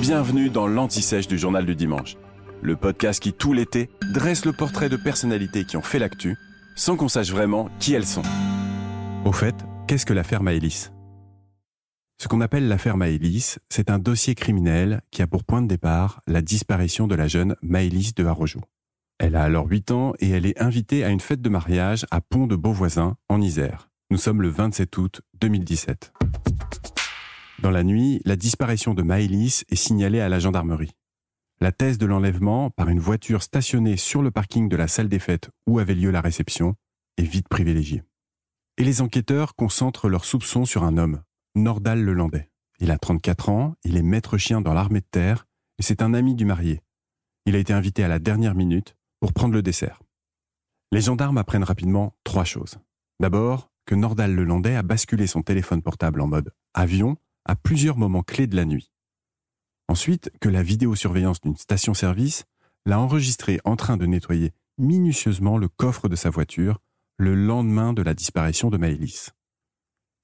Bienvenue 0.00 0.50
dans 0.50 0.66
l'Anti-Sèche 0.66 1.28
du 1.28 1.38
Journal 1.38 1.66
du 1.66 1.76
Dimanche, 1.76 2.16
le 2.60 2.76
podcast 2.76 3.22
qui, 3.22 3.32
tout 3.32 3.52
l'été, 3.52 3.90
dresse 4.12 4.44
le 4.44 4.52
portrait 4.52 4.88
de 4.88 4.96
personnalités 4.96 5.64
qui 5.64 5.76
ont 5.76 5.82
fait 5.82 5.98
l'actu, 5.98 6.36
sans 6.74 6.96
qu'on 6.96 7.08
sache 7.08 7.30
vraiment 7.30 7.68
qui 7.78 7.92
elles 7.94 8.06
sont. 8.06 8.22
Au 9.24 9.32
fait, 9.32 9.54
qu'est-ce 9.86 10.06
que 10.06 10.12
l'affaire 10.12 10.42
Maëlys? 10.42 10.92
Ce 12.20 12.26
qu'on 12.28 12.40
appelle 12.40 12.68
l'affaire 12.68 12.96
Maëlys, 12.96 13.58
c'est 13.68 13.90
un 13.90 13.98
dossier 13.98 14.34
criminel 14.34 15.02
qui 15.10 15.22
a 15.22 15.26
pour 15.26 15.44
point 15.44 15.62
de 15.62 15.68
départ 15.68 16.22
la 16.26 16.42
disparition 16.42 17.06
de 17.06 17.14
la 17.14 17.28
jeune 17.28 17.54
Maëlys 17.62 18.14
de 18.14 18.24
Harojo. 18.24 18.60
Elle 19.18 19.36
a 19.36 19.44
alors 19.44 19.68
8 19.68 19.90
ans 19.92 20.14
et 20.18 20.30
elle 20.30 20.46
est 20.46 20.60
invitée 20.60 21.04
à 21.04 21.10
une 21.10 21.20
fête 21.20 21.42
de 21.42 21.48
mariage 21.48 22.06
à 22.10 22.20
Pont 22.20 22.46
de 22.46 22.56
Beauvoisin, 22.56 23.16
en 23.28 23.40
Isère. 23.40 23.88
Nous 24.10 24.18
sommes 24.18 24.42
le 24.42 24.48
27 24.48 24.96
août 24.98 25.20
2017. 25.40 26.12
Dans 27.62 27.70
la 27.70 27.84
nuit, 27.84 28.20
la 28.24 28.34
disparition 28.34 28.92
de 28.92 29.04
Maëlys 29.04 29.64
est 29.68 29.76
signalée 29.76 30.18
à 30.18 30.28
la 30.28 30.40
gendarmerie. 30.40 30.90
La 31.60 31.70
thèse 31.70 31.96
de 31.96 32.06
l'enlèvement 32.06 32.70
par 32.70 32.88
une 32.88 32.98
voiture 32.98 33.40
stationnée 33.40 33.96
sur 33.96 34.20
le 34.20 34.32
parking 34.32 34.68
de 34.68 34.74
la 34.74 34.88
salle 34.88 35.08
des 35.08 35.20
fêtes 35.20 35.48
où 35.68 35.78
avait 35.78 35.94
lieu 35.94 36.10
la 36.10 36.20
réception 36.20 36.74
est 37.18 37.22
vite 37.22 37.46
privilégiée. 37.48 38.02
Et 38.78 38.84
les 38.84 39.00
enquêteurs 39.00 39.54
concentrent 39.54 40.08
leurs 40.08 40.24
soupçons 40.24 40.64
sur 40.64 40.82
un 40.82 40.98
homme, 40.98 41.22
Nordal 41.54 42.02
Lelandais. 42.02 42.50
Il 42.80 42.90
a 42.90 42.98
34 42.98 43.48
ans, 43.48 43.76
il 43.84 43.96
est 43.96 44.02
maître 44.02 44.38
chien 44.38 44.60
dans 44.60 44.74
l'armée 44.74 44.98
de 44.98 45.06
terre 45.08 45.46
et 45.78 45.84
c'est 45.84 46.02
un 46.02 46.14
ami 46.14 46.34
du 46.34 46.44
marié. 46.44 46.80
Il 47.46 47.54
a 47.54 47.60
été 47.60 47.72
invité 47.72 48.02
à 48.02 48.08
la 48.08 48.18
dernière 48.18 48.56
minute 48.56 48.96
pour 49.20 49.32
prendre 49.32 49.54
le 49.54 49.62
dessert. 49.62 50.02
Les 50.90 51.00
gendarmes 51.00 51.38
apprennent 51.38 51.62
rapidement 51.62 52.16
trois 52.24 52.44
choses. 52.44 52.78
D'abord, 53.20 53.70
que 53.86 53.94
Nordal 53.94 54.34
Lelandais 54.34 54.74
a 54.74 54.82
basculé 54.82 55.28
son 55.28 55.42
téléphone 55.42 55.80
portable 55.80 56.20
en 56.22 56.26
mode 56.26 56.52
avion 56.74 57.16
à 57.44 57.56
plusieurs 57.56 57.96
moments 57.96 58.22
clés 58.22 58.46
de 58.46 58.56
la 58.56 58.64
nuit. 58.64 58.90
Ensuite, 59.88 60.30
que 60.40 60.48
la 60.48 60.62
vidéosurveillance 60.62 61.40
d'une 61.40 61.56
station-service 61.56 62.44
l'a 62.86 63.00
enregistré 63.00 63.60
en 63.64 63.76
train 63.76 63.96
de 63.96 64.06
nettoyer 64.06 64.52
minutieusement 64.78 65.58
le 65.58 65.68
coffre 65.68 66.08
de 66.08 66.16
sa 66.16 66.30
voiture 66.30 66.78
le 67.18 67.34
lendemain 67.34 67.92
de 67.92 68.02
la 68.02 68.14
disparition 68.14 68.70
de 68.70 68.78
Maëlys. 68.78 69.30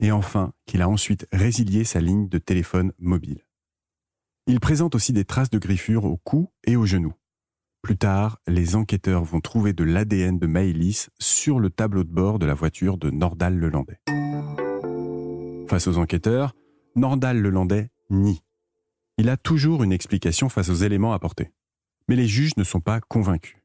Et 0.00 0.10
enfin, 0.10 0.52
qu'il 0.66 0.82
a 0.82 0.88
ensuite 0.88 1.26
résilié 1.32 1.84
sa 1.84 2.00
ligne 2.00 2.28
de 2.28 2.38
téléphone 2.38 2.92
mobile. 2.98 3.44
Il 4.46 4.60
présente 4.60 4.94
aussi 4.94 5.12
des 5.12 5.24
traces 5.24 5.50
de 5.50 5.58
griffures 5.58 6.04
au 6.04 6.16
cou 6.16 6.50
et 6.64 6.76
aux 6.76 6.86
genoux. 6.86 7.14
Plus 7.82 7.96
tard, 7.96 8.38
les 8.46 8.74
enquêteurs 8.74 9.22
vont 9.22 9.40
trouver 9.40 9.72
de 9.72 9.84
l'ADN 9.84 10.38
de 10.38 10.46
Maëlys 10.46 11.10
sur 11.18 11.60
le 11.60 11.70
tableau 11.70 12.02
de 12.02 12.10
bord 12.10 12.38
de 12.38 12.46
la 12.46 12.54
voiture 12.54 12.96
de 12.96 13.10
Nordal 13.10 13.56
Lelandais. 13.56 14.00
Face 15.68 15.86
aux 15.86 15.98
enquêteurs, 15.98 16.54
Nordal 16.98 17.40
Lelandais 17.40 17.90
nie. 18.10 18.42
Il 19.18 19.28
a 19.28 19.36
toujours 19.36 19.84
une 19.84 19.92
explication 19.92 20.48
face 20.48 20.68
aux 20.68 20.74
éléments 20.74 21.12
apportés. 21.12 21.52
Mais 22.08 22.16
les 22.16 22.26
juges 22.26 22.56
ne 22.56 22.64
sont 22.64 22.80
pas 22.80 23.00
convaincus. 23.00 23.56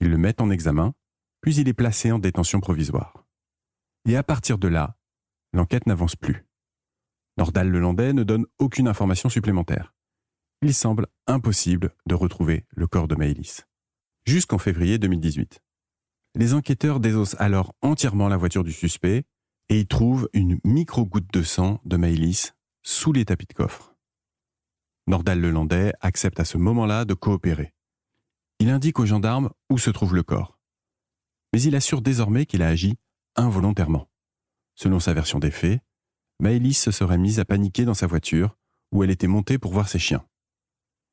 Ils 0.00 0.10
le 0.10 0.18
mettent 0.18 0.42
en 0.42 0.50
examen, 0.50 0.94
puis 1.40 1.56
il 1.56 1.68
est 1.68 1.74
placé 1.74 2.12
en 2.12 2.18
détention 2.18 2.60
provisoire. 2.60 3.24
Et 4.06 4.16
à 4.16 4.22
partir 4.22 4.58
de 4.58 4.68
là, 4.68 4.96
l'enquête 5.54 5.86
n'avance 5.86 6.14
plus. 6.14 6.44
Nordal 7.38 7.70
Lelandais 7.70 8.12
ne 8.12 8.22
donne 8.22 8.44
aucune 8.58 8.86
information 8.86 9.30
supplémentaire. 9.30 9.94
Il 10.60 10.74
semble 10.74 11.06
impossible 11.26 11.94
de 12.06 12.14
retrouver 12.14 12.66
le 12.70 12.86
corps 12.86 13.08
de 13.08 13.14
Maëlys. 13.14 13.66
Jusqu'en 14.26 14.58
février 14.58 14.98
2018. 14.98 15.62
Les 16.34 16.52
enquêteurs 16.52 17.00
désossent 17.00 17.36
alors 17.38 17.74
entièrement 17.80 18.28
la 18.28 18.36
voiture 18.36 18.64
du 18.64 18.72
suspect 18.72 19.24
et 19.70 19.80
y 19.80 19.86
trouvent 19.86 20.28
une 20.34 20.58
micro-goutte 20.64 21.32
de 21.32 21.42
sang 21.42 21.80
de 21.86 21.96
Maëlys 21.96 22.54
sous 22.84 23.12
les 23.12 23.24
tapis 23.24 23.46
de 23.46 23.54
coffre. 23.54 23.94
Nordal 25.06 25.40
Lelandais 25.40 25.92
accepte 26.00 26.38
à 26.38 26.44
ce 26.44 26.58
moment-là 26.58 27.04
de 27.04 27.14
coopérer. 27.14 27.74
Il 28.60 28.70
indique 28.70 29.00
aux 29.00 29.06
gendarmes 29.06 29.50
où 29.70 29.78
se 29.78 29.90
trouve 29.90 30.14
le 30.14 30.22
corps. 30.22 30.58
Mais 31.52 31.62
il 31.62 31.74
assure 31.74 32.02
désormais 32.02 32.46
qu'il 32.46 32.62
a 32.62 32.68
agi 32.68 32.96
involontairement. 33.36 34.08
Selon 34.74 35.00
sa 35.00 35.14
version 35.14 35.38
des 35.38 35.50
faits, 35.50 35.80
Maëlys 36.40 36.78
se 36.78 36.90
serait 36.90 37.18
mise 37.18 37.40
à 37.40 37.44
paniquer 37.44 37.84
dans 37.84 37.94
sa 37.94 38.06
voiture 38.06 38.56
où 38.92 39.02
elle 39.02 39.10
était 39.10 39.26
montée 39.26 39.58
pour 39.58 39.72
voir 39.72 39.88
ses 39.88 39.98
chiens. 39.98 40.26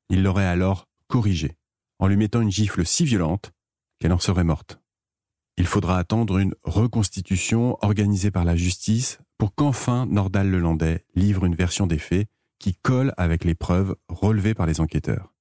Il 0.08 0.22
l'aurait 0.22 0.46
alors 0.46 0.88
corrigée 1.08 1.56
en 1.98 2.06
lui 2.06 2.16
mettant 2.16 2.40
une 2.40 2.50
gifle 2.50 2.84
si 2.84 3.04
violente 3.04 3.52
qu'elle 3.98 4.12
en 4.12 4.18
serait 4.18 4.44
morte. 4.44 4.81
Il 5.62 5.68
faudra 5.68 5.96
attendre 5.96 6.38
une 6.38 6.56
reconstitution 6.64 7.78
organisée 7.82 8.32
par 8.32 8.44
la 8.44 8.56
justice 8.56 9.20
pour 9.38 9.54
qu'enfin 9.54 10.06
Nordal 10.06 10.50
Lelandais 10.50 11.04
livre 11.14 11.44
une 11.44 11.54
version 11.54 11.86
des 11.86 11.98
faits 11.98 12.26
qui 12.58 12.74
colle 12.74 13.14
avec 13.16 13.44
les 13.44 13.54
preuves 13.54 13.94
relevées 14.08 14.54
par 14.54 14.66
les 14.66 14.80
enquêteurs. 14.80 15.32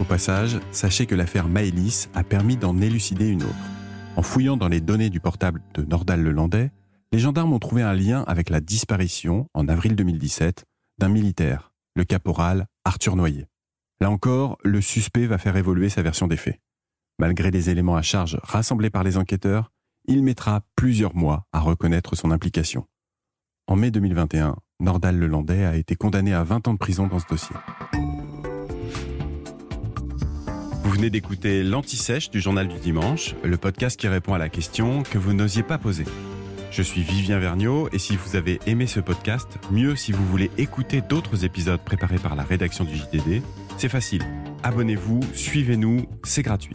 Au 0.00 0.04
passage, 0.04 0.58
sachez 0.70 1.04
que 1.04 1.14
l'affaire 1.14 1.46
Maëlys 1.46 2.08
a 2.14 2.24
permis 2.24 2.56
d'en 2.56 2.80
élucider 2.80 3.28
une 3.28 3.42
autre. 3.42 3.54
En 4.16 4.22
fouillant 4.22 4.56
dans 4.56 4.68
les 4.68 4.80
données 4.80 5.10
du 5.10 5.20
portable 5.20 5.60
de 5.74 5.84
Nordal 5.84 6.22
Lelandais, 6.22 6.70
les 7.12 7.18
gendarmes 7.18 7.52
ont 7.52 7.58
trouvé 7.58 7.82
un 7.82 7.92
lien 7.92 8.24
avec 8.26 8.48
la 8.48 8.62
disparition, 8.62 9.50
en 9.52 9.68
avril 9.68 9.96
2017, 9.96 10.64
d'un 10.96 11.10
militaire, 11.10 11.74
le 11.94 12.04
caporal 12.04 12.68
Arthur 12.86 13.16
Noyer. 13.16 13.44
Là 14.00 14.10
encore, 14.10 14.56
le 14.64 14.80
suspect 14.80 15.26
va 15.26 15.36
faire 15.36 15.58
évoluer 15.58 15.90
sa 15.90 16.00
version 16.00 16.26
des 16.26 16.38
faits. 16.38 16.58
Malgré 17.18 17.50
les 17.50 17.70
éléments 17.70 17.96
à 17.96 18.02
charge 18.02 18.38
rassemblés 18.42 18.90
par 18.90 19.04
les 19.04 19.16
enquêteurs, 19.16 19.70
il 20.06 20.22
mettra 20.22 20.62
plusieurs 20.74 21.14
mois 21.14 21.46
à 21.52 21.60
reconnaître 21.60 22.16
son 22.16 22.30
implication. 22.30 22.86
En 23.68 23.76
mai 23.76 23.90
2021, 23.90 24.56
Nordal 24.80 25.16
Lelandais 25.16 25.64
a 25.64 25.76
été 25.76 25.94
condamné 25.94 26.34
à 26.34 26.42
20 26.42 26.68
ans 26.68 26.72
de 26.74 26.78
prison 26.78 27.06
dans 27.06 27.20
ce 27.20 27.26
dossier. 27.26 27.56
Vous 30.82 30.90
venez 30.90 31.08
d'écouter 31.08 31.62
l'Anti-Sèche 31.62 32.30
du 32.30 32.40
Journal 32.40 32.66
du 32.66 32.78
Dimanche, 32.78 33.36
le 33.44 33.56
podcast 33.56 33.98
qui 33.98 34.08
répond 34.08 34.34
à 34.34 34.38
la 34.38 34.48
question 34.48 35.02
que 35.04 35.16
vous 35.16 35.32
n'osiez 35.32 35.62
pas 35.62 35.78
poser. 35.78 36.04
Je 36.72 36.82
suis 36.82 37.02
Vivien 37.02 37.38
Vergniaud 37.38 37.88
et 37.92 37.98
si 37.98 38.16
vous 38.16 38.34
avez 38.34 38.58
aimé 38.66 38.88
ce 38.88 38.98
podcast, 38.98 39.58
mieux 39.70 39.94
si 39.94 40.10
vous 40.10 40.26
voulez 40.26 40.50
écouter 40.58 41.00
d'autres 41.00 41.44
épisodes 41.44 41.80
préparés 41.80 42.18
par 42.18 42.34
la 42.34 42.42
rédaction 42.42 42.84
du 42.84 42.96
JDD, 42.96 43.42
c'est 43.78 43.88
facile. 43.88 44.24
Abonnez-vous, 44.64 45.20
suivez-nous, 45.32 46.06
c'est 46.24 46.42
gratuit. 46.42 46.74